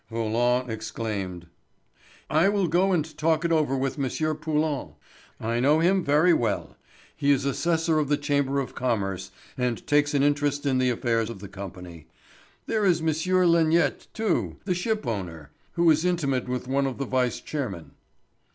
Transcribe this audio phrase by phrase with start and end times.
[0.09, 1.45] Roland exclaimed:
[2.27, 4.35] "I will go and talk it over with M.
[4.37, 4.95] Poulin:
[5.39, 6.75] I know him very well.
[7.15, 9.29] He is assessor of the Chamber of Commerce
[9.59, 12.07] and takes an interest in the affairs of the Company.
[12.65, 13.13] There is M.
[13.51, 17.91] Lenient, too, the ship owner, who is intimate with one of the vice chairmen."